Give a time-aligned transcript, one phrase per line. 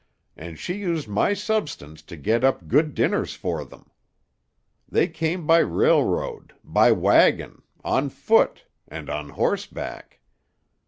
[0.35, 3.91] "And she used my substance to get up good dinners for them.
[4.89, 6.53] They came by railroad.
[6.63, 7.61] By wagon.
[7.83, 8.65] On foot.
[8.87, 10.19] And on horseback.